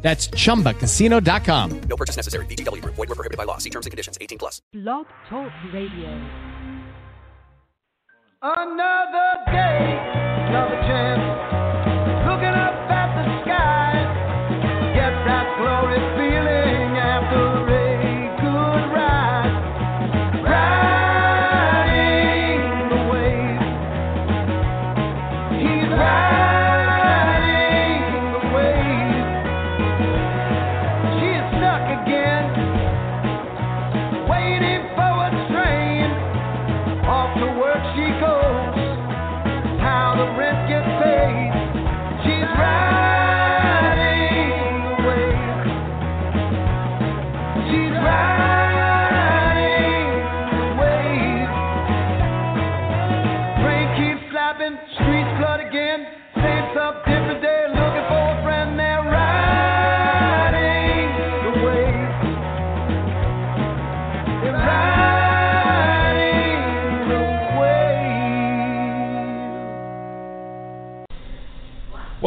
[0.00, 1.80] That's chumbacasino.com.
[1.80, 2.46] No purchase necessary.
[2.46, 2.94] VGW Group.
[2.94, 3.58] Void were prohibited by law.
[3.58, 4.16] See terms and conditions.
[4.20, 4.62] 18 plus.
[4.72, 6.08] Blog Talk Radio.
[8.40, 9.98] Another day,
[10.46, 11.26] another chance.
[12.28, 12.87] Looking up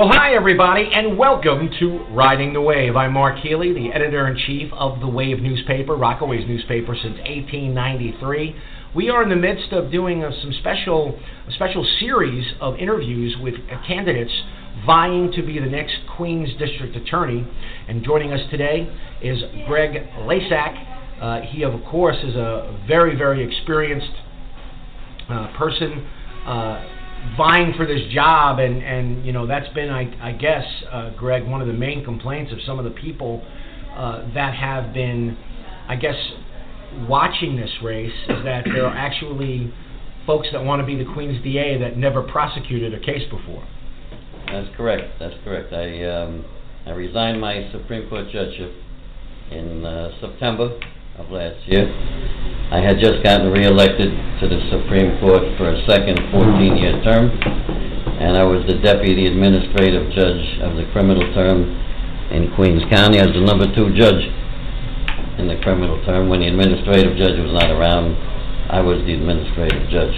[0.02, 2.96] Well, hi, everybody, and welcome to Riding the Wave.
[2.96, 8.56] I'm Mark Healey, the editor in chief of the Wave newspaper, Rockaway's newspaper since 1893.
[8.96, 13.36] We are in the midst of doing a, some special, a special series of interviews
[13.44, 13.54] with
[13.86, 14.32] candidates
[14.88, 17.48] vying to be the next Queens District Attorney.
[17.88, 18.92] And joining us today
[19.22, 21.22] is Greg Lasak.
[21.22, 24.14] Uh, he, of course, is a very, very experienced
[25.30, 26.10] uh, person
[26.48, 27.01] uh,
[27.38, 31.48] vying for this job, and and you know that's been, I, I guess, uh, Greg,
[31.48, 33.46] one of the main complaints of some of the people
[33.96, 35.38] uh, that have been,
[35.88, 36.16] I guess,
[37.08, 39.74] watching this race is that there are actually
[40.26, 43.66] folks that want to be the Queen's DA that never prosecuted a case before.
[44.48, 45.20] That's correct.
[45.20, 45.74] That's correct.
[45.74, 46.46] I um,
[46.86, 48.74] I resigned my Supreme Court judgeship
[49.52, 50.80] in uh, September
[51.18, 52.41] of last year.
[52.72, 57.28] I had just gotten reelected to the Supreme Court for a second 14-year term,
[58.16, 61.68] and I was the deputy administrative judge of the criminal term
[62.32, 63.20] in Queens County.
[63.20, 64.24] I was the number two judge
[65.36, 66.32] in the criminal term.
[66.32, 68.16] When the administrative judge was not around,
[68.72, 70.16] I was the administrative judge.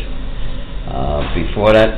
[0.93, 1.89] Uh, before that,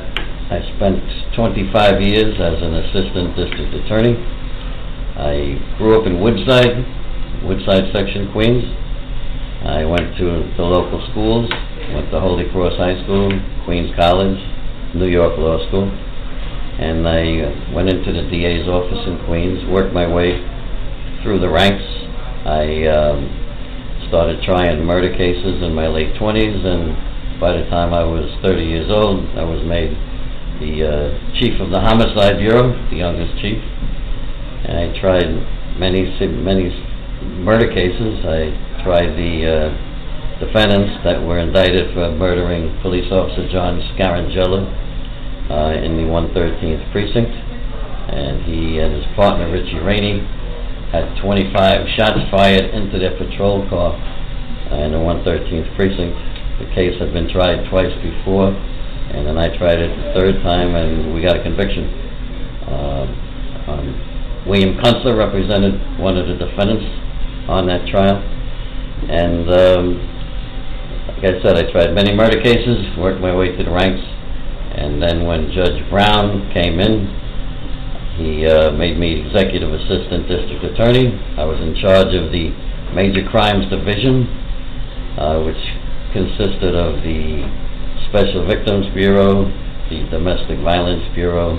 [0.48, 1.04] I spent
[1.36, 4.16] 25 years as an assistant district attorney.
[5.20, 6.80] I grew up in Woodside,
[7.44, 8.64] Woodside section, Queens.
[9.64, 11.48] I went to the local schools,
[11.94, 13.32] went to Holy Cross High School,
[13.64, 14.38] Queens College,
[14.94, 20.06] New York Law School, and I went into the DA's office in Queens, worked my
[20.06, 20.36] way
[21.22, 21.84] through the ranks.
[22.44, 28.04] I um, started trying murder cases in my late 20s, and by the time I
[28.04, 29.96] was 30 years old, I was made
[30.60, 35.28] the uh, chief of the Homicide Bureau, the youngest chief, and I tried
[35.76, 36.08] many
[36.44, 36.72] many
[37.40, 38.24] murder cases.
[38.24, 38.52] I
[38.86, 44.62] tried the uh, defendants that were indicted for murdering police officer John Scarangella
[45.50, 47.34] uh, in the 113th precinct,
[48.14, 50.22] and he and his partner Richie Rainey
[50.94, 51.50] had 25
[51.98, 53.98] shots fired into their patrol car
[54.86, 56.14] in the 113th precinct.
[56.62, 60.78] The case had been tried twice before, and then I tried it the third time,
[60.78, 61.90] and we got a conviction.
[62.70, 63.02] Uh,
[63.66, 66.86] um, William Kunstler represented one of the defendants
[67.50, 68.22] on that trial,
[69.08, 70.16] and um,
[71.16, 74.04] like I said, I tried many murder cases, worked my way through the ranks,
[74.76, 77.08] and then when Judge Brown came in,
[78.16, 81.12] he uh, made me executive assistant district attorney.
[81.36, 82.52] I was in charge of the
[82.92, 84.24] major crimes division,
[85.20, 85.60] uh, which
[86.12, 87.44] consisted of the
[88.08, 89.44] Special Victims Bureau,
[89.88, 91.56] the Domestic Violence Bureau,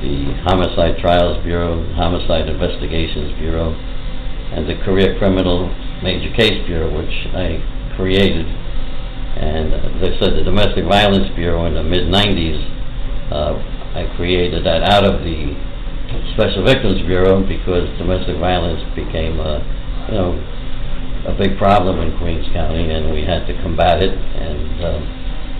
[0.00, 3.72] the Homicide Trials Bureau, Homicide Investigations Bureau,
[4.52, 5.68] and the Career Criminal
[6.02, 7.60] Major Case Bureau, which I
[7.96, 8.46] created.
[8.46, 12.58] And as I said, the Domestic Violence Bureau in the mid-90s,
[13.30, 13.54] uh,
[13.94, 15.54] I created that out of the
[16.34, 19.58] Special Victims Bureau because domestic violence became, uh,
[20.10, 20.30] you know,
[21.26, 24.12] a big problem in Queens County, and we had to combat it.
[24.12, 25.02] And um,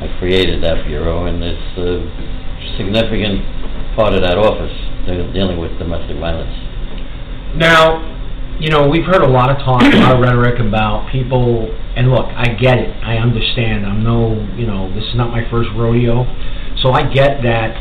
[0.03, 2.05] I created that bureau, and it's a
[2.77, 3.43] significant
[3.97, 4.75] part of that office
[5.07, 6.53] de- dealing with domestic violence.
[7.57, 8.03] Now,
[8.61, 11.67] you know, we've heard a lot of talk, a lot of rhetoric about people,
[11.97, 13.85] and look, I get it, I understand.
[13.85, 16.25] I'm no, you know, this is not my first rodeo,
[16.83, 17.75] so I get that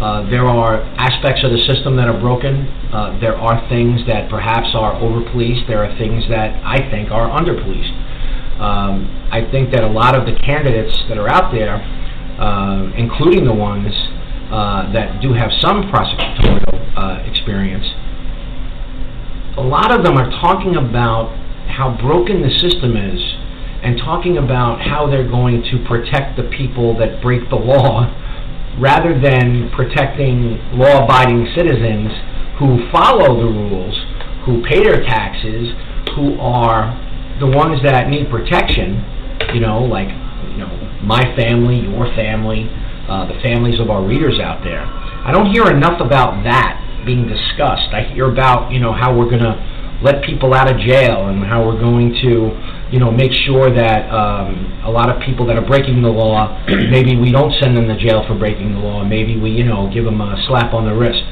[0.00, 2.66] uh, there are aspects of the system that are broken.
[2.88, 5.68] Uh, there are things that perhaps are over policed.
[5.68, 7.92] There are things that I think are under policed.
[8.56, 11.76] Um, I think that a lot of the candidates that are out there,
[12.40, 13.92] uh, including the ones
[14.48, 17.84] uh, that do have some prosecutorial uh, experience,
[19.60, 21.36] a lot of them are talking about
[21.68, 23.20] how broken the system is
[23.84, 28.08] and talking about how they're going to protect the people that break the law
[28.80, 32.08] rather than protecting law abiding citizens
[32.56, 33.92] who follow the rules,
[34.48, 35.76] who pay their taxes,
[36.16, 36.96] who are
[37.38, 39.04] the ones that need protection,
[39.52, 40.72] you know, like you know,
[41.04, 42.64] my family, your family,
[43.08, 44.84] uh, the families of our readers out there.
[44.84, 47.92] I don't hear enough about that being discussed.
[47.92, 49.56] I hear about you know how we're going to
[50.02, 52.50] let people out of jail and how we're going to
[52.90, 56.56] you know make sure that um, a lot of people that are breaking the law,
[56.68, 59.04] maybe we don't send them to jail for breaking the law.
[59.04, 61.22] Maybe we you know give them a slap on the wrist.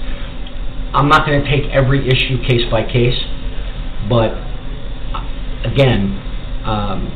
[0.94, 3.18] I'm not going to take every issue case by case,
[4.08, 4.32] but
[5.12, 6.16] uh, again,
[6.64, 7.12] um,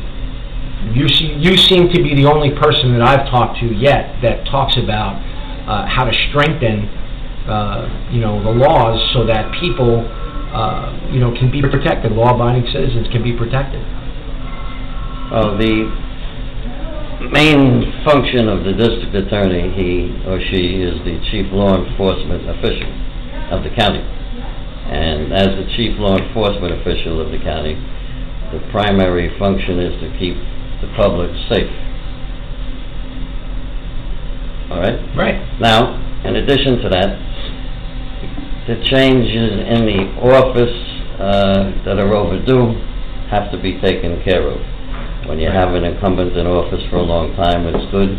[0.90, 4.44] you see, you seem to be the only person that I've talked to yet that
[4.46, 5.16] talks about
[5.68, 6.90] uh, how to strengthen,
[7.46, 10.06] uh, you know, the laws so that people,
[10.54, 12.12] uh, you know, can be protected.
[12.12, 13.82] Law-abiding citizens can be protected.
[15.32, 15.88] Well, the
[17.32, 22.90] main function of the district attorney, he or she is the chief law enforcement official
[23.50, 24.02] of the county.
[24.92, 27.74] And as the chief law enforcement official of the county,
[28.52, 30.36] the primary function is to keep
[30.84, 31.72] the public safe.
[34.70, 35.00] All right?
[35.16, 35.40] Right.
[35.60, 35.96] Now,
[36.28, 37.31] in addition to that,
[38.66, 40.76] the changes in the office
[41.18, 42.78] uh, that are overdue
[43.26, 44.60] have to be taken care of.
[45.26, 48.14] When you have an incumbent in office for a long time, it's good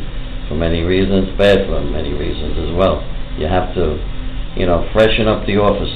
[0.47, 2.99] for many reasons, bad for many reasons as well.
[3.39, 3.95] You have to,
[4.59, 5.91] you know, freshen up the office.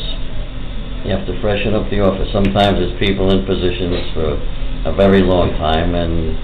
[1.03, 2.27] You have to freshen up the office.
[2.31, 4.39] Sometimes there's people in positions for
[4.87, 6.35] a very long time, and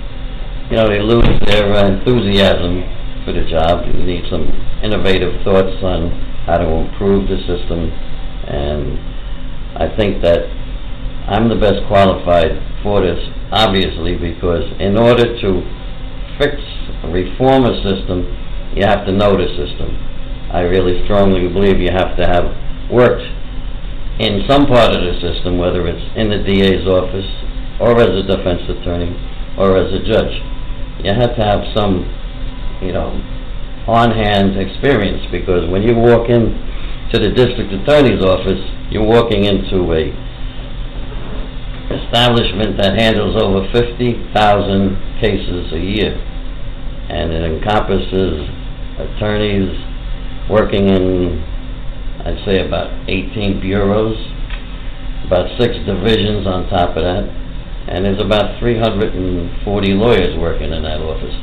[0.72, 2.84] you know they lose their enthusiasm
[3.24, 3.88] for the job.
[3.88, 4.48] You need some
[4.84, 7.92] innovative thoughts on how to improve the system,
[8.48, 9.00] and
[9.80, 10.46] I think that
[11.28, 13.20] I'm the best qualified for this,
[13.52, 15.50] obviously, because in order to
[16.38, 16.60] fix,
[17.08, 18.28] reform a system,
[18.76, 19.96] you have to know the system.
[20.52, 22.46] I really strongly believe you have to have
[22.92, 23.24] worked
[24.20, 27.26] in some part of the system, whether it's in the DA's office,
[27.80, 29.16] or as a defense attorney,
[29.58, 30.34] or as a judge.
[31.02, 32.06] You have to have some,
[32.82, 33.18] you know,
[33.88, 36.56] on-hand experience, because when you walk in
[37.12, 40.12] to the district attorney's office, you're walking into a
[41.92, 46.16] establishment that handles over 50,000 cases a year.
[47.10, 48.50] And it encompasses
[48.98, 49.70] attorneys
[50.50, 51.44] working in,
[52.26, 54.18] I'd say, about 18 bureaus,
[55.28, 57.28] about six divisions on top of that,
[57.88, 61.36] and there's about 340 lawyers working in that office.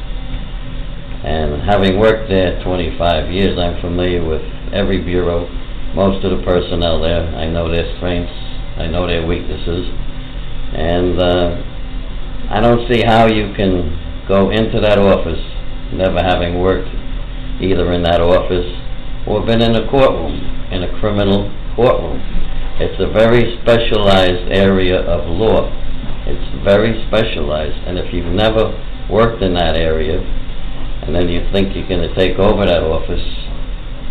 [1.25, 5.47] And having worked there 25 years, I'm familiar with every bureau,
[5.95, 7.29] most of the personnel there.
[7.37, 8.33] I know their strengths,
[8.79, 9.85] I know their weaknesses,
[10.73, 11.61] and uh,
[12.51, 15.43] I don't see how you can go into that office
[15.93, 16.89] never having worked
[17.61, 18.67] either in that office
[19.27, 20.41] or been in a courtroom,
[20.73, 22.23] in a criminal courtroom.
[22.81, 25.69] It's a very specialized area of law.
[26.27, 28.73] It's very specialized, and if you've never
[29.11, 30.23] worked in that area,
[31.03, 33.25] and then you think you're going to take over that office,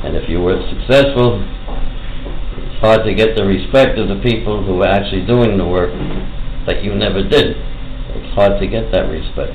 [0.03, 4.81] and if you were successful, it's hard to get the respect of the people who
[4.81, 5.91] are actually doing the work
[6.65, 7.57] that you never did.
[8.15, 9.53] It's hard to get that respect.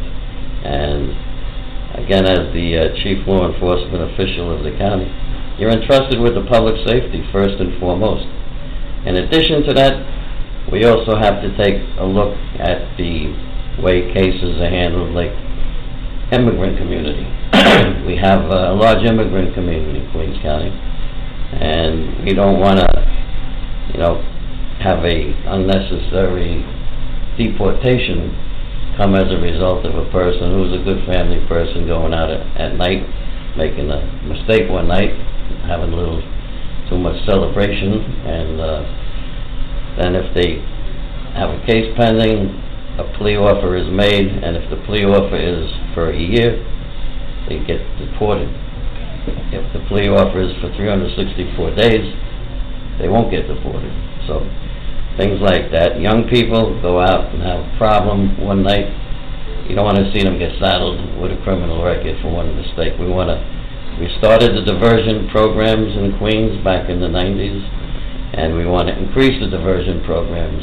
[0.65, 1.11] And
[1.99, 5.11] again, as the uh, chief law enforcement official of the county,
[5.59, 8.27] you're entrusted with the public safety first and foremost.
[9.07, 9.95] In addition to that,
[10.73, 13.31] we also have to take a look at the
[13.81, 15.31] way cases are handled, like
[16.33, 17.27] immigrant community.
[18.07, 22.89] we have a large immigrant community in Queens County, and we don't want to,
[23.93, 24.23] you know,
[24.81, 26.65] have a unnecessary
[27.37, 28.31] deportation
[28.97, 32.47] come as a result of a person who's a good family person going out at,
[32.57, 33.03] at night,
[33.57, 35.11] making a mistake one night,
[35.67, 36.23] having a little
[36.89, 38.83] too much celebration, and uh,
[39.99, 40.63] then if they
[41.35, 42.64] have a case pending,
[42.99, 46.63] a plea offer is made, and if the plea offer is for a year,
[47.49, 48.49] they get deported.
[49.51, 52.07] If the plea offer is for 364 days,
[52.99, 53.91] they won't get deported.
[54.27, 54.47] So
[55.17, 56.01] things like that.
[56.01, 58.91] Young people go out and have a problem one night,
[59.69, 62.99] you don't want to see them get saddled with a criminal record for one mistake.
[62.99, 63.39] We want to,
[63.99, 67.63] we started the diversion programs in Queens back in the 90s,
[68.37, 70.63] and we want to increase the diversion programs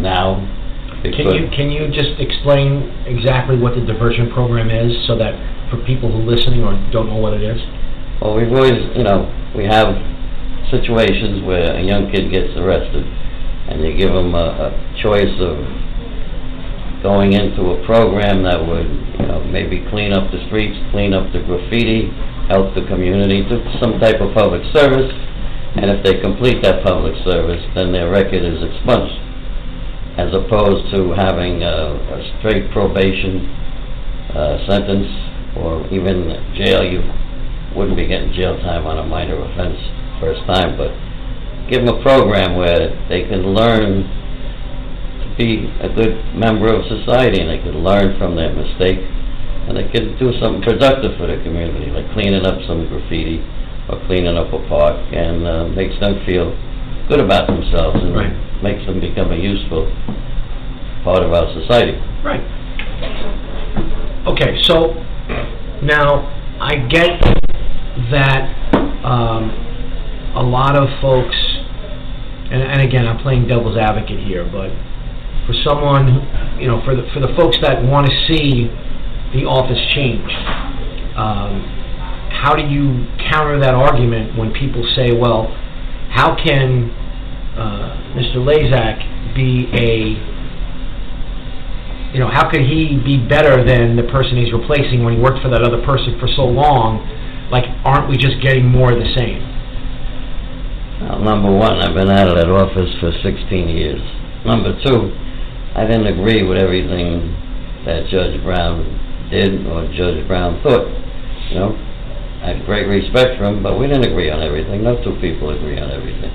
[0.00, 0.40] now.
[1.02, 5.34] Can you, can you just explain exactly what the diversion program is, so that
[5.68, 7.58] for people who are listening or don't know what it is?
[8.22, 9.98] Well, we've always, you know, we have
[10.70, 15.58] situations where a young kid gets arrested, and you give them a, a choice of
[17.02, 18.86] going into a program that would,
[19.18, 22.14] you know, maybe clean up the streets, clean up the graffiti,
[22.46, 25.10] help the community, do some type of public service,
[25.74, 29.18] and if they complete that public service, then their record is expunged,
[30.18, 33.48] as opposed to having a, a straight probation
[34.36, 35.08] uh, sentence,
[35.56, 37.00] or even jail, you
[37.76, 39.76] wouldn't be getting jail time on a minor offense
[40.20, 40.92] first time, but
[41.68, 47.40] give them a program where they can learn to be a good member of society,
[47.40, 49.00] and they can learn from their mistake,
[49.68, 53.40] and they can do something productive for the community, like cleaning up some graffiti,
[53.88, 56.52] or cleaning up a park, and uh, makes them feel
[57.08, 58.51] good about themselves, and Right.
[58.62, 59.90] Makes them become a useful
[61.04, 61.98] part of our society.
[62.24, 62.40] Right.
[64.26, 64.94] Okay, so
[65.82, 67.20] now I get
[68.10, 69.50] that um,
[70.36, 71.34] a lot of folks,
[72.50, 74.70] and, and again, I'm playing devil's advocate here, but
[75.46, 76.22] for someone,
[76.60, 78.70] you know, for the for the folks that want to see
[79.34, 80.30] the office change,
[81.18, 81.66] um,
[82.30, 85.50] how do you counter that argument when people say, well,
[86.10, 86.94] how can
[87.56, 88.36] uh, Mr.
[88.36, 90.32] Lasak be a
[92.12, 95.40] you know, how could he be better than the person he's replacing when he worked
[95.40, 97.00] for that other person for so long?
[97.50, 99.40] Like, aren't we just getting more of the same?
[101.00, 104.00] Well, number one, I've been out of that office for 16 years.
[104.44, 105.08] Number two,
[105.74, 107.32] I didn't agree with everything
[107.88, 108.84] that Judge Brown
[109.32, 110.92] did or Judge Brown thought.
[111.48, 111.72] You know,
[112.44, 114.84] I had great respect for him, but we didn't agree on everything.
[114.84, 116.30] No two people agree on everything.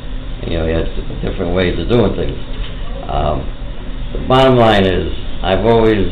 [0.45, 0.85] You know, he had
[1.21, 2.37] different ways of doing things.
[3.09, 3.41] Um,
[4.13, 6.05] the bottom line is, I've always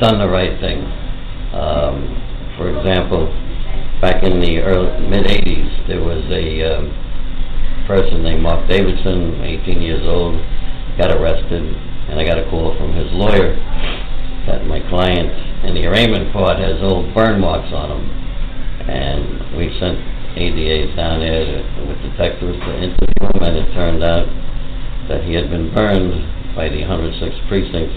[0.00, 0.84] done the right thing.
[1.54, 3.26] Um, for example,
[4.00, 6.46] back in the early mid '80s, there was a
[6.76, 6.90] um,
[7.86, 10.40] person named Mark Davidson, 18 years old,
[10.96, 11.62] got arrested,
[12.08, 13.54] and I got a call from his lawyer
[14.46, 15.32] that my client
[15.64, 18.04] in the arraignment part has old burn marks on him,
[18.88, 24.26] and we sent ADAs down there with detectives to interview him, and it turned out
[25.08, 27.94] that he had been burned by the 106 precinct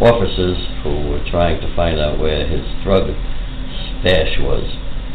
[0.00, 3.08] officers who were trying to find out where his drug
[4.00, 4.64] stash was.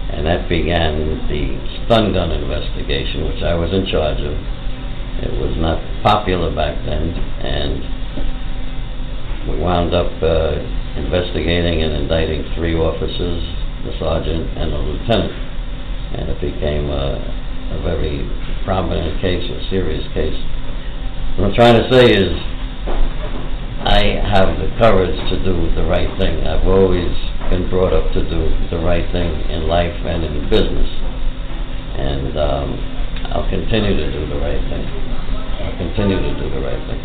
[0.10, 4.34] And that began the stun gun investigation, which I was in charge of.
[5.20, 7.12] It was not popular back then,
[7.44, 7.82] and
[9.50, 10.56] we wound up uh,
[10.96, 13.44] investigating and indicting three officers,
[13.84, 15.34] the sergeant and the lieutenant.
[16.14, 17.20] And it became a,
[17.76, 18.24] a very
[18.64, 20.38] prominent case, a serious case.
[21.36, 22.32] What I'm trying to say is,
[23.88, 26.46] I have the courage to do the right thing.
[26.48, 27.14] I've always
[27.50, 30.90] been brought up to do the right thing in life and in business.
[31.98, 32.68] And um,
[33.32, 34.84] I'll continue to do the right thing.
[35.62, 37.02] I'll continue to do the right thing.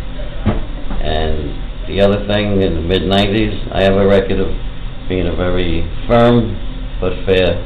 [1.02, 4.48] And the other thing, in the mid-90s, I have a record of
[5.08, 6.56] being a very firm
[7.00, 7.58] but fair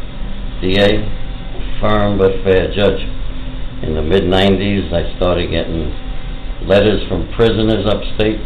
[0.60, 1.04] DA,
[1.80, 3.00] firm but fair judge.
[3.82, 5.92] In the mid-90s, I started getting
[6.66, 8.40] letters from prisoners upstate.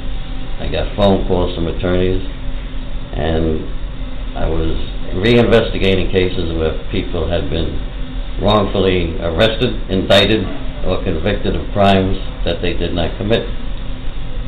[0.58, 2.20] I got phone calls from attorneys,
[3.14, 3.64] and
[4.36, 4.76] I was
[5.14, 7.78] reinvestigating cases where people had been
[8.42, 10.44] wrongfully arrested, indicted,
[10.86, 13.46] or convicted of crimes that they did not commit.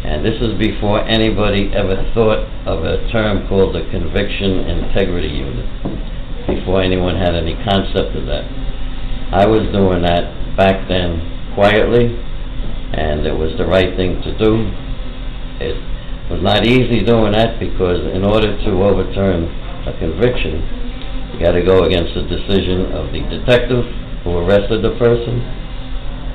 [0.04, 5.66] And this is before anybody ever thought of a term called the Conviction Integrity Unit,
[6.46, 8.42] before anyone had any concept of that.
[9.32, 10.28] I was doing that
[10.60, 11.16] back then
[11.56, 12.04] quietly,
[12.92, 14.68] and it was the right thing to do.
[15.56, 15.72] It
[16.28, 19.48] was not easy doing that because in order to overturn
[19.88, 20.60] a conviction,
[21.32, 23.88] you got to go against the decision of the detective
[24.20, 25.40] who arrested the person,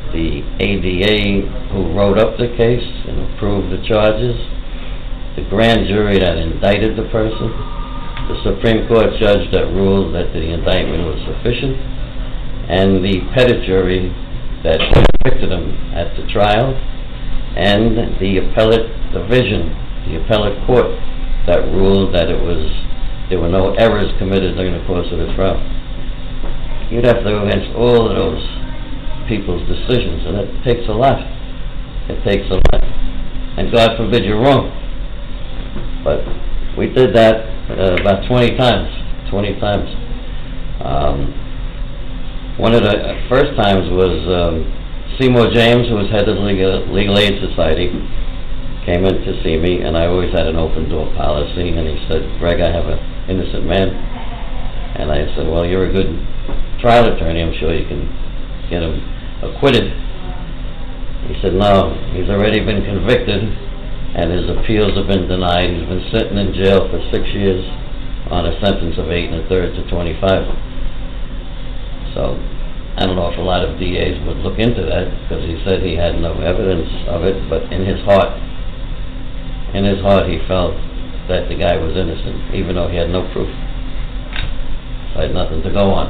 [0.10, 1.46] the ADA
[1.78, 4.34] who wrote up the case and approved the charges,
[5.38, 7.54] the grand jury that indicted the person,
[8.26, 11.78] the Supreme Court judge that ruled that the indictment was sufficient,
[12.70, 14.12] and the petit jury
[14.64, 16.76] that convicted him at the trial,
[17.56, 19.74] and the appellate division,
[20.08, 20.92] the appellate court
[21.48, 22.60] that ruled that it was
[23.30, 25.60] there were no errors committed during the course of the trial.
[26.90, 28.40] You'd have to go against all of those
[29.28, 31.20] people's decisions, and it takes a lot.
[32.08, 32.84] It takes a lot.
[33.60, 34.72] And God forbid you're wrong.
[36.06, 36.24] But
[36.78, 37.36] we did that
[37.68, 38.88] uh, about 20 times,
[39.30, 39.90] 20 times.
[40.80, 41.47] Um,
[42.58, 44.66] one of the first times was um,
[45.22, 47.94] Seymour James, who was head of the Legal, Legal Aid Society,
[48.82, 51.98] came in to see me, and I always had an open door policy, and he
[52.10, 52.98] said, Greg, I have an
[53.30, 53.94] innocent man.
[54.98, 56.10] And I said, well, you're a good
[56.82, 58.10] trial attorney, I'm sure you can
[58.74, 59.06] get him
[59.46, 59.94] acquitted.
[61.30, 63.44] He said, no, he's already been convicted,
[64.18, 65.78] and his appeals have been denied.
[65.78, 67.62] He's been sitting in jail for six years
[68.34, 70.67] on a sentence of eight and a third to 25.
[72.18, 72.34] So,
[72.98, 75.86] I don't know if a lot of DAs would look into that, because he said
[75.86, 78.34] he had no evidence of it, but in his heart,
[79.78, 80.74] in his heart, he felt
[81.30, 83.54] that the guy was innocent, even though he had no proof.
[85.14, 86.10] So I had nothing to go on.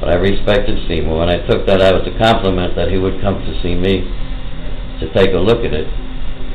[0.00, 3.36] But I respected Seymour, and I took that as a compliment that he would come
[3.36, 4.08] to see me
[5.04, 5.88] to take a look at it.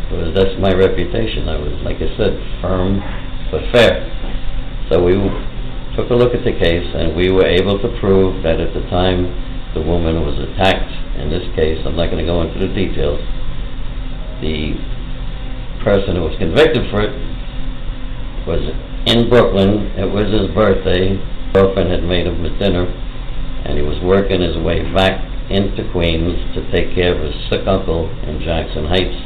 [0.09, 1.45] Because that's my reputation.
[1.45, 2.33] I was, like I said,
[2.65, 2.97] firm
[3.53, 4.09] but fair.
[4.89, 5.21] So we
[5.95, 8.81] took a look at the case, and we were able to prove that at the
[8.89, 9.27] time
[9.73, 13.19] the woman was attacked, in this case, I'm not going to go into the details,
[14.41, 14.75] the
[15.83, 17.13] person who was convicted for it
[18.47, 18.61] was
[19.05, 19.91] in Brooklyn.
[19.97, 21.17] It was his birthday.
[21.53, 22.85] Girlfriend had made him a dinner,
[23.65, 25.19] and he was working his way back
[25.49, 29.19] into Queens to take care of his sick uncle in Jackson Heights.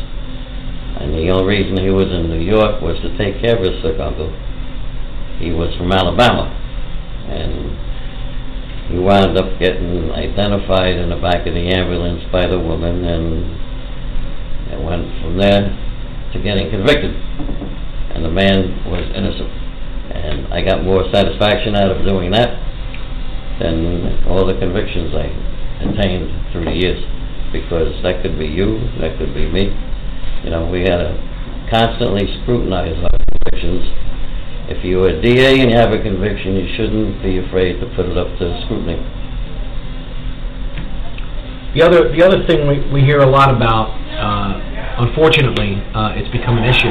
[1.00, 3.82] And the only reason he was in New York was to take care of his
[3.84, 4.34] sick uncle.
[5.40, 6.48] He was from Alabama,
[7.28, 7.76] and
[8.92, 13.50] he wound up getting identified in the back of the ambulance by the woman, and
[14.72, 15.74] it went from there
[16.34, 17.16] to getting convicted.
[18.16, 19.52] And the man was innocent.
[20.16, 22.56] And I got more satisfaction out of doing that
[23.60, 25.28] than all the convictions I
[25.84, 27.04] attained through the years.
[27.52, 29.72] Because that could be you, that could be me.
[30.44, 31.18] You know, we had to
[31.72, 33.84] constantly scrutinize our convictions.
[34.68, 38.10] If you're a DA and you have a conviction, you shouldn't be afraid to put
[38.10, 38.98] it up to scrutiny.
[41.76, 46.32] The other, the other thing we, we hear a lot about, uh, unfortunately, uh, it's
[46.32, 46.90] become an issue.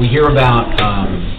[0.00, 1.32] We hear about, um,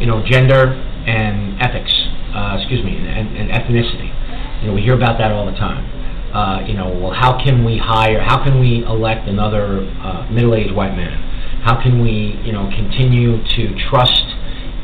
[0.00, 1.92] you know, gender and ethics,
[2.34, 4.12] uh, excuse me, and, and ethnicity.
[4.60, 5.88] You know, we hear about that all the time.
[6.34, 10.74] Uh, you know, well, how can we hire, how can we elect another uh, middle-aged
[10.74, 11.33] white man?
[11.64, 14.24] How can we, you know, continue to trust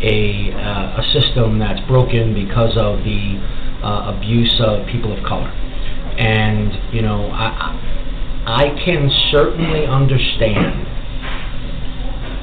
[0.01, 3.37] a, uh, a system that's broken because of the
[3.85, 5.53] uh, abuse of people of color?
[6.17, 7.77] And, you know, I,
[8.47, 10.87] I can certainly understand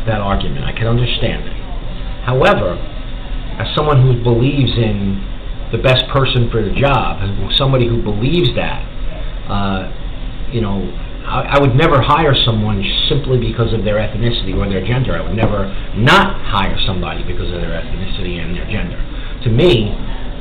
[0.06, 0.66] that argument.
[0.66, 1.58] I can understand it.
[2.24, 2.78] However,
[3.58, 5.18] as someone who believes in
[5.72, 8.86] the best person for the job, as somebody who believes that,
[9.50, 9.92] uh,
[10.52, 10.86] you know,
[11.28, 15.16] I, I would never hire someone simply because of their ethnicity or their gender.
[15.16, 18.96] I would never not hire somebody because of their ethnicity and their gender.
[19.44, 19.92] To me,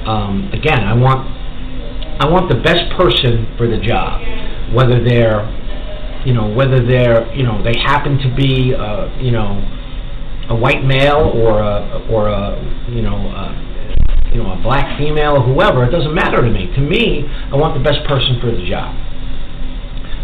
[0.07, 1.27] um, again, I want
[2.19, 4.23] I want the best person for the job,
[4.73, 5.45] whether they're,
[6.25, 9.61] you know, whether they're, you know, they happen to be, uh, you know,
[10.49, 12.57] a white male or a or a,
[12.89, 13.53] you know, uh,
[14.33, 15.85] you know, a black female or whoever.
[15.85, 16.73] It doesn't matter to me.
[16.75, 18.95] To me, I want the best person for the job.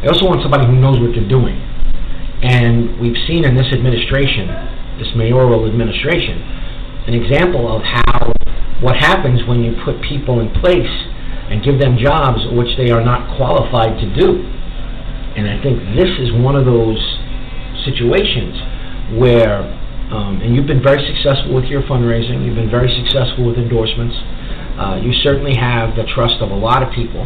[0.03, 1.55] I also want somebody who knows what they're doing.
[2.43, 4.51] And we've seen in this administration,
[4.99, 6.43] this mayoral administration,
[7.07, 8.35] an example of how
[8.83, 10.91] what happens when you put people in place
[11.55, 14.43] and give them jobs which they are not qualified to do.
[15.39, 16.99] And I think this is one of those
[17.87, 18.59] situations
[19.15, 19.63] where,
[20.11, 24.19] um, and you've been very successful with your fundraising, you've been very successful with endorsements,
[24.83, 27.23] uh, you certainly have the trust of a lot of people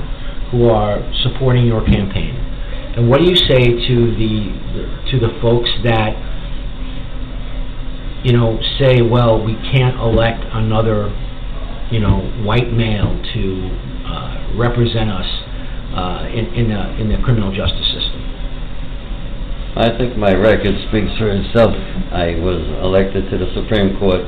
[0.53, 2.45] who are supporting your campaign.
[2.96, 4.32] And what do you say to the
[5.12, 6.16] to the folks that
[8.24, 11.12] you know say, well, we can't elect another
[11.92, 13.42] you know white male to
[14.09, 15.28] uh, represent us
[15.92, 18.24] uh, in in the in the criminal justice system?
[19.76, 21.76] I think my record speaks for itself.
[22.16, 24.24] I was elected to the Supreme Court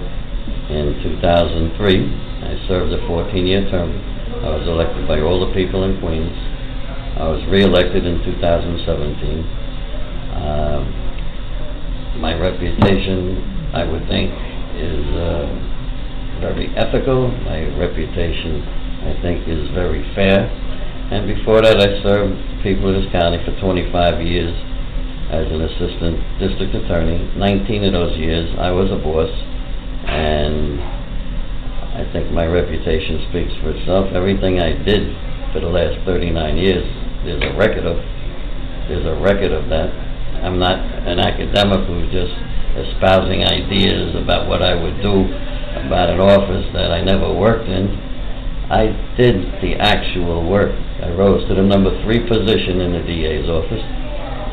[0.68, 1.72] in 2003.
[1.72, 3.96] I served a 14-year term.
[4.44, 6.36] I was elected by all the people in Queens.
[7.18, 9.42] I was re-elected in 2017.
[10.38, 10.86] Um,
[12.22, 13.42] my reputation,
[13.74, 14.30] I would think,
[14.78, 15.50] is uh,
[16.38, 17.26] very ethical.
[17.42, 18.62] My reputation,
[19.02, 20.46] I think, is very fair.
[21.10, 24.54] And before that, I served people in this county for 25 years
[25.34, 27.18] as an assistant district attorney.
[27.34, 29.34] 19 of those years, I was a boss,
[30.06, 30.78] and
[31.98, 34.14] I think my reputation speaks for itself.
[34.14, 35.10] Everything I did
[35.50, 36.86] for the last 39 years,
[37.24, 37.96] there's a record of.
[38.88, 39.90] there's a record of that.
[40.44, 42.34] I'm not an academic who's just
[42.78, 45.26] espousing ideas about what I would do
[45.82, 47.90] about an office that I never worked in.
[48.70, 50.70] I did the actual work.
[51.02, 53.82] I rose to the number three position in the DA's office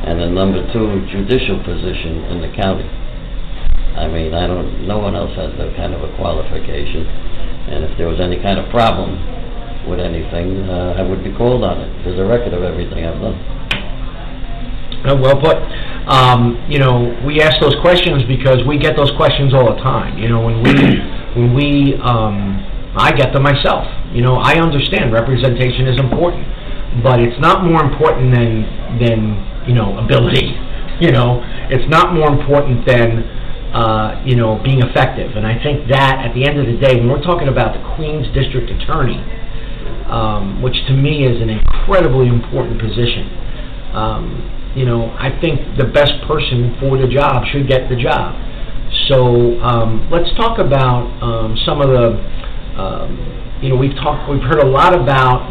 [0.06, 2.88] and the number two judicial position in the county.
[3.98, 7.06] I mean, I don't, no one else has that kind of a qualification.
[7.06, 9.35] And if there was any kind of problem
[9.88, 12.04] with anything, uh, I would be called on it.
[12.04, 13.38] There's a record of everything I've done.
[15.06, 15.58] Uh, Well put.
[16.08, 20.18] Um, you know, we ask those questions because we get those questions all the time.
[20.18, 20.74] You know, when we,
[21.38, 22.62] when we, um,
[22.98, 23.86] I get them myself.
[24.14, 26.46] You know, I understand representation is important,
[27.04, 28.64] but it's not more important than,
[29.02, 29.20] than,
[29.68, 30.58] you know, ability.
[30.96, 33.28] You know, it's not more important than,
[33.76, 35.36] uh, you know, being effective.
[35.36, 37.84] And I think that, at the end of the day, when we're talking about the
[38.00, 39.20] Queens District Attorney,
[40.10, 43.30] um, which to me is an incredibly important position.
[43.94, 48.36] Um, you know, I think the best person for the job should get the job.
[49.08, 52.20] So um, let's talk about um, some of the,
[52.80, 55.48] um, you know, we've talked, we've heard a lot about,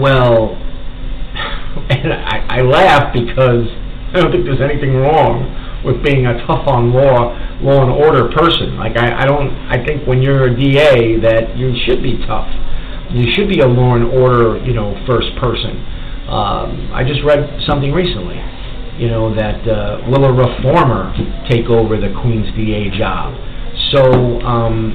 [0.00, 0.56] well,
[1.90, 3.68] and I, I laugh because
[4.12, 8.30] I don't think there's anything wrong with being a tough on law, law and order
[8.32, 8.76] person.
[8.76, 12.48] Like I, I don't, I think when you're a DA that you should be tough.
[13.10, 15.80] You should be a law and order, you know, first person.
[16.28, 18.36] Um, I just read something recently,
[19.00, 21.16] you know, that uh, will a reformer
[21.48, 23.32] take over the Queen's DA job?
[23.96, 24.92] So um,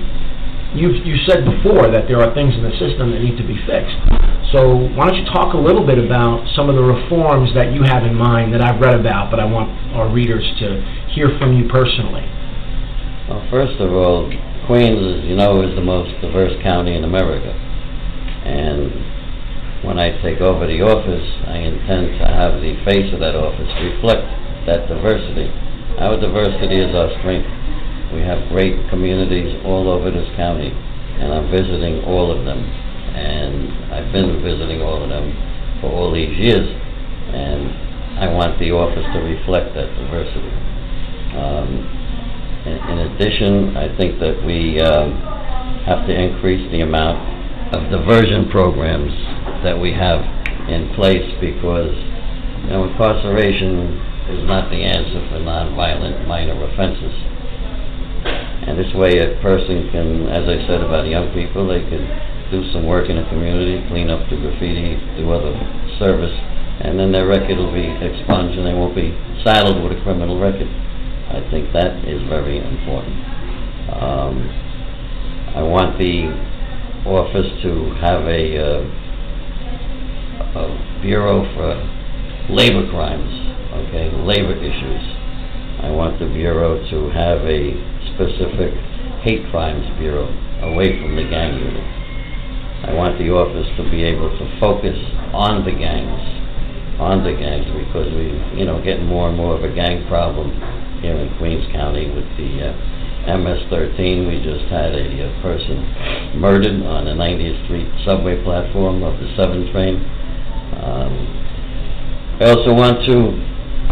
[0.78, 3.58] you you said before that there are things in the system that need to be
[3.65, 3.97] fixed.
[4.54, 7.82] So why don't you talk a little bit about some of the reforms that you
[7.82, 10.67] have in mind that I've read about, but I want our readers to
[11.17, 12.21] hear from you personally.
[13.26, 14.30] Well, first of all,
[14.69, 17.49] Queens, as you know, is the most diverse county in America.
[18.43, 23.36] And when I take over the office, I intend to have the face of that
[23.36, 24.23] office reflect
[24.67, 25.51] that diversity.
[25.99, 27.47] Our diversity is our strength.
[28.15, 32.63] We have great communities all over this county, and I'm visiting all of them.
[32.63, 35.36] And I've been visiting all of them
[35.82, 40.53] for all these years, and I want the office to reflect that diversity.
[41.36, 41.69] Um,
[42.65, 45.19] in, in addition, I think that we um,
[45.86, 47.33] have to increase the amount
[47.73, 49.12] of diversion programs
[49.65, 50.21] that we have
[50.69, 51.93] in place because,
[52.63, 53.97] you know, incarceration
[54.29, 57.12] is not the answer for nonviolent minor offenses.
[58.69, 62.05] And this way, a person can, as I said about young people, they could
[62.53, 65.57] do some work in the community, clean up the graffiti, do other
[65.97, 66.31] service,
[66.86, 69.12] and then their record will be expunged and they won't be
[69.43, 70.69] saddled with a criminal record.
[71.33, 73.17] I think that is very important.
[73.89, 74.47] Um,
[75.57, 76.29] I want the
[77.05, 78.81] office to have a, uh,
[80.59, 81.75] a bureau for
[82.49, 83.33] labor crimes,
[83.87, 85.03] okay, labor issues.
[85.83, 87.75] I want the bureau to have a
[88.15, 88.73] specific
[89.23, 90.27] hate crimes bureau
[90.63, 91.83] away from the gang unit.
[92.83, 94.99] I want the office to be able to focus
[95.31, 96.19] on the gangs,
[96.99, 100.51] on the gangs, because we, you know, getting more and more of a gang problem
[100.99, 102.92] here in Queens County with the uh,
[103.27, 104.27] MS-13.
[104.27, 105.03] We just had a,
[105.41, 109.95] person murdered on the 90th Street subway platform of the 7 train.
[110.79, 111.13] Um,
[112.39, 113.15] I also want to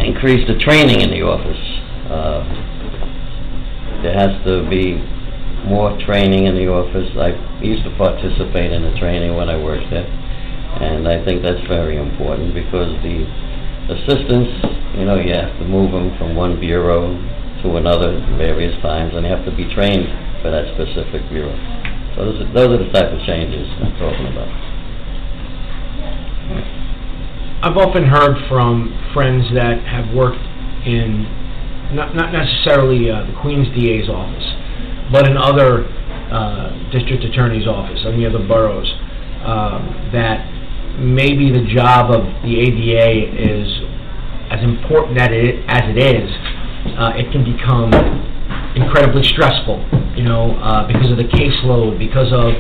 [0.04, 1.63] increase the training in the office.
[2.12, 2.44] Uh,
[4.04, 4.98] there has to be
[5.67, 7.08] more training in the office.
[7.15, 10.08] I used to participate in the training when I worked there,
[10.82, 13.24] and I think that's very important because the
[13.94, 14.52] assistants,
[14.98, 17.13] you know, you have to move them from one bureau
[17.63, 20.08] to another various times, and have to be trained
[20.41, 21.54] for that specific bureau.
[22.15, 24.50] So those are, those are the type of changes I'm talking about.
[27.63, 30.41] I've often heard from friends that have worked
[30.86, 31.30] in,
[31.93, 34.47] not, not necessarily uh, the Queen's DA's office,
[35.12, 35.86] but in other
[36.34, 38.89] uh, district attorney's office, any other boroughs,
[39.45, 40.41] um, that
[40.97, 43.69] maybe the job of the ADA is
[44.50, 46.30] as important as it is,
[46.98, 47.91] uh, it can become
[48.76, 49.84] incredibly stressful,
[50.15, 52.54] you know, uh, because of the caseload, because of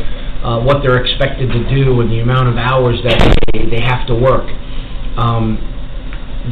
[0.43, 3.19] uh, what they're expected to do and the amount of hours that
[3.53, 4.49] they, they have to work.
[5.17, 5.59] Um,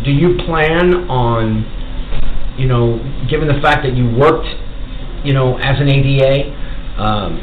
[0.06, 1.66] do you plan on,
[2.58, 4.48] you know, given the fact that you worked,
[5.26, 6.54] you know, as an ADA,
[7.02, 7.40] um,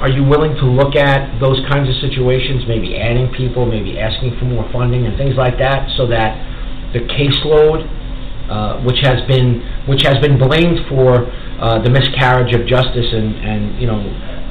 [0.00, 4.36] are you willing to look at those kinds of situations, maybe adding people, maybe asking
[4.38, 6.34] for more funding and things like that, so that
[6.92, 7.86] the caseload,
[8.50, 11.26] uh, which has been which has been blamed for
[11.60, 14.00] uh, the miscarriage of justice and and you know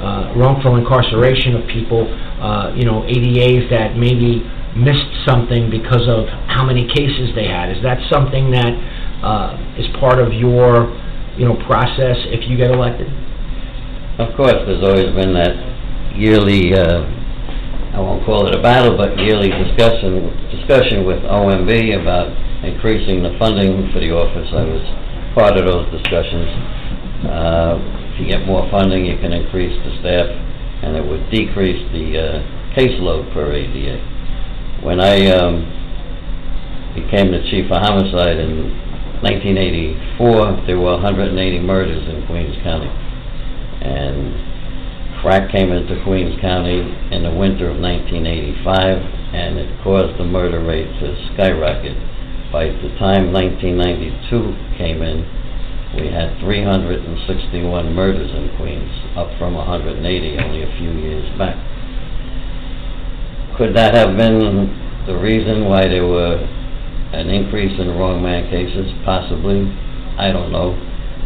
[0.04, 2.04] uh, wrongful incarceration of people,
[2.42, 4.44] uh, you know ADAs that maybe
[4.76, 7.72] missed something because of how many cases they had.
[7.72, 8.74] Is that something that
[9.24, 10.92] uh, is part of your,
[11.38, 13.08] you know, process if you get elected?
[14.20, 15.56] Of course, there's always been that
[16.18, 17.06] yearly, uh,
[17.96, 22.30] I won't call it a battle, but yearly discussion, discussion with OMB about
[22.64, 24.48] increasing the funding for the office.
[24.52, 24.86] I was
[25.36, 26.48] part of those discussions.
[27.28, 27.80] Uh,
[28.14, 30.30] If you get more funding, you can increase the staff,
[30.86, 32.38] and it would decrease the uh,
[32.78, 33.98] caseload per ADA.
[34.86, 35.66] When I um,
[36.94, 38.70] became the chief of homicide in
[39.26, 41.34] 1984, there were 180
[41.66, 42.92] murders in Queens County.
[43.82, 49.02] And crack came into Queens County in the winter of 1985,
[49.34, 51.98] and it caused the murder rate to skyrocket.
[52.54, 55.26] By the time 1992 came in,
[55.98, 57.58] we had 361
[57.98, 59.98] murders in Queens, up from 180
[60.38, 61.58] only a few years back.
[63.58, 64.70] Could that have been
[65.10, 66.38] the reason why there were
[67.18, 68.86] an increase in wrong man cases?
[69.02, 69.66] Possibly.
[70.22, 70.78] I don't know.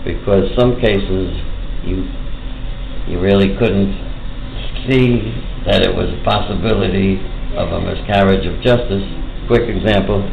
[0.07, 1.27] Because some cases,
[1.83, 2.07] you,
[3.11, 3.91] you really couldn't
[4.87, 5.27] see
[5.67, 7.19] that it was a possibility
[7.59, 9.03] of a miscarriage of justice.
[9.51, 10.23] Quick example,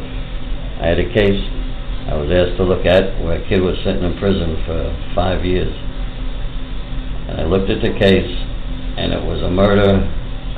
[0.81, 1.39] I had a case
[2.05, 5.43] I was asked to look at where a kid was sitting in prison for five
[5.43, 5.73] years.
[7.27, 8.29] And I looked at the case,
[8.99, 10.05] and it was a murder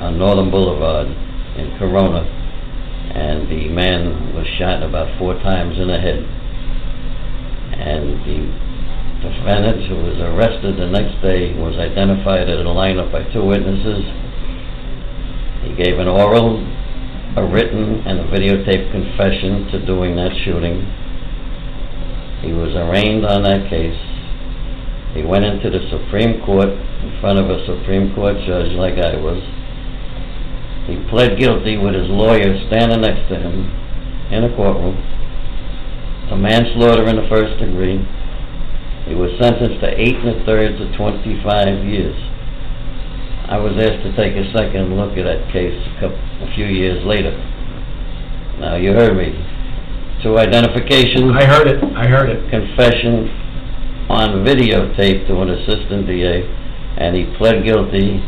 [0.00, 1.08] on Northern Boulevard
[1.56, 6.20] in Corona, and the man was shot about four times in the head.
[7.80, 8.40] And the
[9.24, 14.04] defendant, who was arrested the next day, was identified at a lineup by two witnesses.
[15.64, 16.60] He gave an oral,
[17.36, 20.86] a written, and a videotape confession to doing that shooting.
[22.42, 23.98] He was arraigned on that case.
[25.14, 29.16] He went into the Supreme Court in front of a Supreme Court judge like I
[29.16, 29.42] was.
[30.86, 33.68] He pled guilty with his lawyer standing next to him
[34.32, 34.96] in a courtroom
[36.28, 37.98] to manslaughter in the first degree.
[39.08, 42.27] He was sentenced to eight and a third to 25 years.
[43.48, 46.66] I was asked to take a second look at that case a, couple, a few
[46.66, 47.32] years later.
[48.60, 49.32] Now, you heard me.
[50.22, 52.50] Two identifications I heard it, I heard it.
[52.50, 53.24] confession
[54.10, 56.44] on videotape to an assistant DA,
[57.00, 58.20] and he pled guilty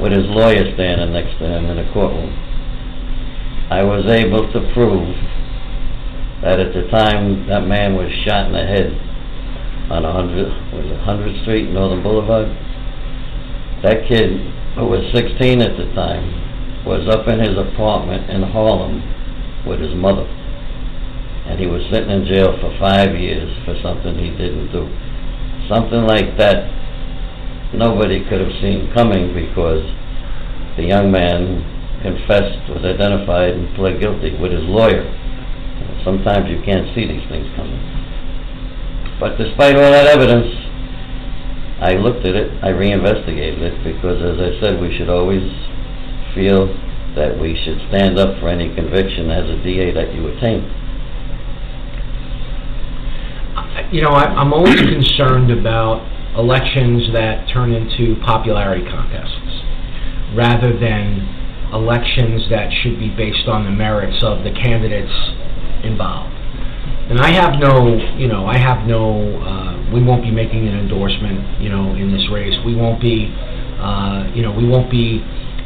[0.00, 2.32] with his lawyer standing next to him in the courtroom.
[3.68, 5.12] I was able to prove
[6.40, 8.96] that at the time that man was shot in the head
[9.90, 12.48] on a hundred, was it Hundred Street, Northern Boulevard,
[13.82, 19.02] that kid, who was sixteen at the time, was up in his apartment in Harlem
[19.66, 20.28] with his mother
[21.44, 24.88] and he was sitting in jail for five years for something he didn't do.
[25.68, 26.72] Something like that,
[27.76, 29.84] nobody could have seen coming because
[30.80, 31.60] the young man
[32.00, 35.04] confessed, was identified, and pled guilty with his lawyer.
[36.04, 37.80] Sometimes you can't see these things coming.
[39.20, 40.48] But despite all that evidence,
[41.80, 45.42] I looked at it, I reinvestigated it, because as I said, we should always
[46.34, 46.66] feel
[47.16, 50.64] that we should stand up for any conviction as a DA that you attain.
[53.92, 56.02] You know, I, I'm always concerned about
[56.36, 59.62] elections that turn into popularity contests,
[60.34, 65.14] rather than elections that should be based on the merits of the candidates
[65.82, 66.34] involved.
[67.10, 70.78] And I have no, you know, I have no, uh, we won't be making an
[70.78, 72.54] endorsement, you know, in this race.
[72.64, 73.28] We won't be,
[73.78, 75.20] uh, you know, we won't be,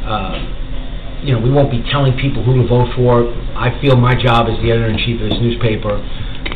[0.05, 3.31] uh, you know, we won't be telling people who to vote for.
[3.55, 5.99] I feel my job as the editor-in-chief of this newspaper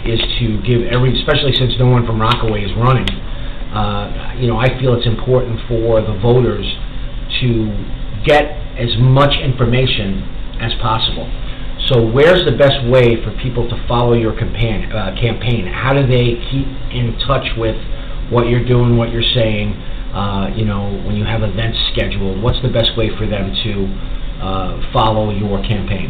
[0.07, 3.09] is to give every, especially since no one from Rockaway is running,
[3.72, 6.66] uh, you know, I feel it's important for the voters
[7.40, 7.72] to
[8.25, 8.44] get
[8.77, 10.22] as much information
[10.61, 11.27] as possible.
[11.92, 14.90] So where's the best way for people to follow your campaign?
[14.90, 15.66] Uh, campaign?
[15.66, 17.76] How do they keep in touch with
[18.33, 19.74] what you're doing, what you're saying?
[20.16, 23.72] Uh, you know, when you have events scheduled, what's the best way for them to
[24.40, 26.09] uh, follow your campaign?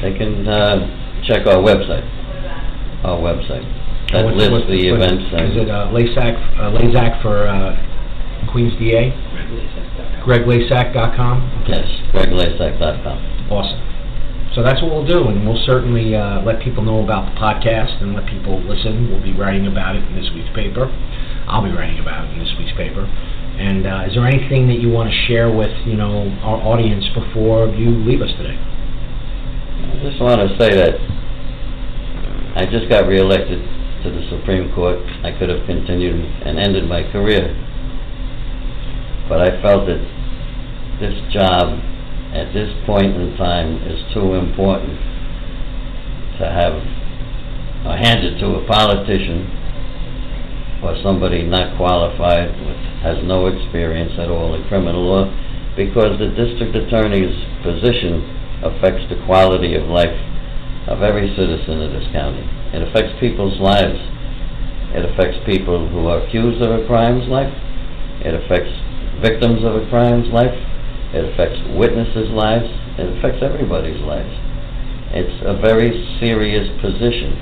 [0.00, 0.86] They can uh,
[1.26, 2.06] check our website,
[3.02, 3.66] our website.
[4.12, 7.48] That What's- lists what's- the what's- events Is it and, uh, LASAK, uh, LASAK for
[7.48, 9.10] uh, Queens DA?
[10.22, 11.64] GregLasak.com?
[11.66, 13.50] yes, greglasak.com.
[13.50, 13.93] Awesome.
[14.54, 17.98] So that's what we'll do, and we'll certainly uh, let people know about the podcast
[17.98, 19.10] and let people listen.
[19.10, 20.86] We'll be writing about it in this week's paper.
[21.50, 23.02] I'll be writing about it in this week's paper.
[23.02, 27.02] And uh, is there anything that you want to share with you know our audience
[27.14, 28.54] before you leave us today?
[28.54, 31.02] I just want to say that
[32.54, 35.02] I just got reelected to the Supreme Court.
[35.26, 37.50] I could have continued and ended my career.
[39.28, 39.98] But I felt that
[41.02, 41.74] this job
[42.34, 44.98] at this point in time is too important
[46.38, 46.82] to have
[47.94, 49.46] handed to a politician
[50.82, 55.24] or somebody not qualified, with, has no experience at all in criminal law,
[55.76, 58.20] because the district attorney's position
[58.62, 60.12] affects the quality of life
[60.90, 62.44] of every citizen of this county.
[62.74, 63.96] It affects people's lives.
[64.92, 67.52] It affects people who are accused of a crime's life.
[68.20, 68.70] It affects
[69.22, 70.52] victims of a crime's life.
[71.14, 72.66] It affects witnesses' lives.
[72.98, 74.34] It affects everybody's lives.
[75.14, 77.38] It's a very serious position.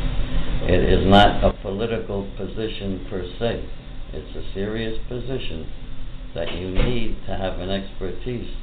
[0.69, 3.65] It is not a political position per se.
[4.13, 5.67] It's a serious position
[6.35, 8.55] that you need to have an expertise,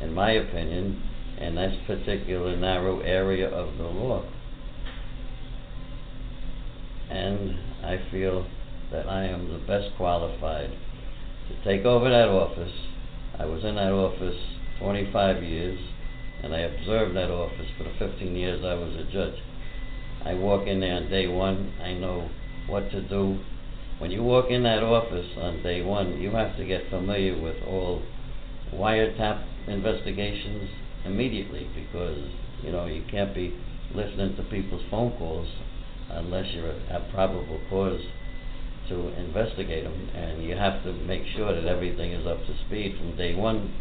[0.00, 1.00] in my opinion,
[1.40, 4.24] in this particular narrow area of the law.
[7.08, 8.48] And I feel
[8.90, 12.72] that I am the best qualified to take over that office.
[13.38, 15.78] I was in that office 25 years,
[16.42, 19.38] and I observed that office for the 15 years I was a judge.
[20.24, 22.28] I walk in there on day one, I know
[22.68, 23.38] what to do.
[23.98, 27.56] When you walk in that office on day one, you have to get familiar with
[27.66, 28.02] all
[28.74, 30.68] wiretap investigations
[31.04, 32.18] immediately because,
[32.62, 33.54] you know, you can't be
[33.94, 35.48] listening to people's phone calls
[36.10, 38.00] unless you have probable cause
[38.88, 42.96] to investigate them, and you have to make sure that everything is up to speed
[42.96, 43.74] from day one,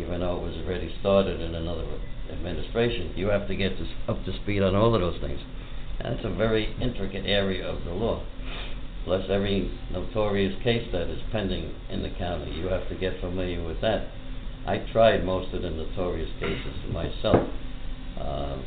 [0.00, 1.84] even though it was already started in another
[2.32, 3.12] administration.
[3.16, 5.40] You have to get to, up to speed on all of those things.
[5.98, 8.24] And it's a very intricate area of the law.
[9.04, 13.64] Plus, every notorious case that is pending in the county, you have to get familiar
[13.64, 14.08] with that.
[14.66, 17.48] I tried most of the notorious cases myself.
[18.18, 18.58] Uh,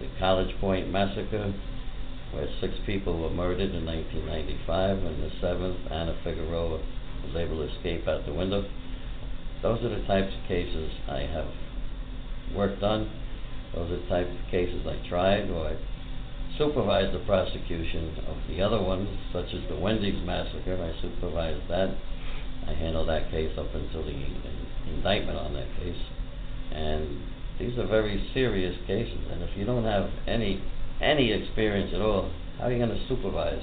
[0.00, 1.54] the College Point massacre,
[2.32, 6.80] where six people were murdered in 1995, and the seventh, Anna Figueroa,
[7.24, 8.64] was able to escape out the window.
[9.62, 11.46] Those are the types of cases I have
[12.54, 13.10] worked on.
[13.74, 15.76] Those are the types of cases I tried or I
[16.58, 20.76] supervised the prosecution of the other ones, such as the Wendy's massacre.
[20.76, 21.96] I supervised that.
[22.66, 25.96] I handled that case up until the in- indictment on that case.
[26.72, 27.22] And
[27.58, 30.62] these are very serious cases, and if you don't have any
[31.00, 33.62] any experience at all, how are you going to supervise?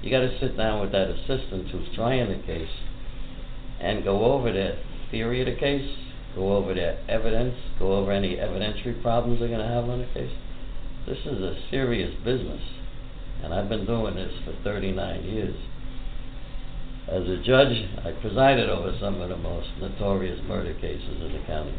[0.00, 2.70] You got to sit down with that assistant who's trying the case
[3.80, 4.76] and go over the
[5.12, 5.88] theory of the case,
[6.34, 10.06] go over the evidence, go over any evidentiary problems they're going to have on the
[10.06, 10.32] case.
[11.06, 12.62] This is a serious business,
[13.44, 15.54] and I've been doing this for 39 years.
[17.08, 21.44] As a judge, I presided over some of the most notorious murder cases in the
[21.46, 21.74] county.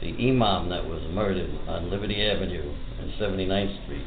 [0.00, 4.06] The imam that was murdered on Liberty Avenue and 79th Street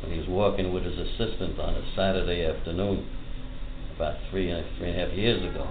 [0.00, 3.06] when he was walking with his assistant on a Saturday afternoon
[3.94, 5.68] about three and three and a half years ago.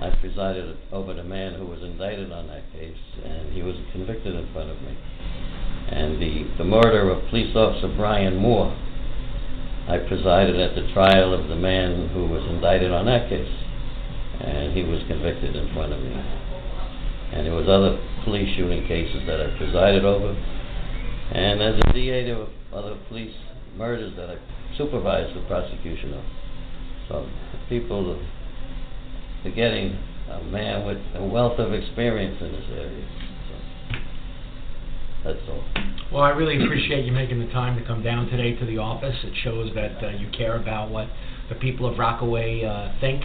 [0.00, 4.34] I presided over the man who was indicted on that case, and he was convicted
[4.34, 4.92] in front of me.
[5.88, 8.76] And the, the murder of police officer Brian Moore,
[9.88, 13.48] I presided at the trial of the man who was indicted on that case,
[14.40, 16.12] and he was convicted in front of me.
[17.32, 20.36] And there was other police shooting cases that I presided over,
[21.32, 23.34] and as a DA, there were other police
[23.76, 24.36] murders that I
[24.76, 26.24] supervised the prosecution of.
[27.08, 27.28] So
[27.68, 28.18] people
[29.46, 29.98] are forgetting
[30.30, 33.08] a man with a wealth of experience in this area.
[33.48, 33.98] So
[35.24, 35.64] that's all.
[36.12, 39.16] Well, I really appreciate you making the time to come down today to the office.
[39.24, 41.08] It shows that uh, you care about what
[41.48, 43.24] the people of Rockaway uh, think.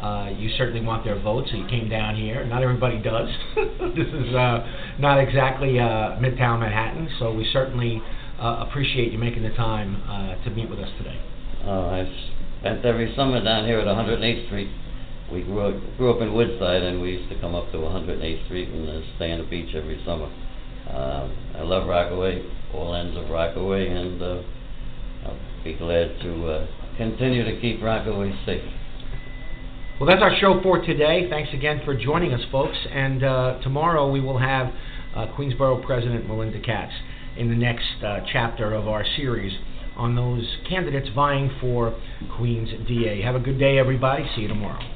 [0.00, 2.44] Uh, you certainly want their vote, so you came down here.
[2.44, 3.28] Not everybody does.
[3.56, 4.66] this is uh,
[4.98, 8.02] not exactly uh, Midtown Manhattan, so we certainly
[8.38, 11.18] uh, appreciate you making the time uh, to meet with us today.
[11.64, 14.68] Uh, I spent every summer down here at 108th Street.
[15.32, 18.44] We grew up, grew up in Woodside, and we used to come up to 108th
[18.46, 20.30] Street and uh, stay on the beach every summer.
[20.88, 24.42] Uh, I love Rockaway, all ends of Rockaway, and uh,
[25.26, 28.62] I'll be glad to uh, continue to keep Rockaway safe.
[29.98, 31.26] Well, that's our show for today.
[31.28, 32.76] Thanks again for joining us, folks.
[32.92, 34.72] And uh, tomorrow we will have
[35.16, 36.92] uh, Queensborough President Melinda Katz
[37.36, 39.58] in the next uh, chapter of our series
[39.96, 41.98] on those candidates vying for
[42.36, 43.22] Queens DA.
[43.22, 44.28] Have a good day, everybody.
[44.36, 44.95] See you tomorrow.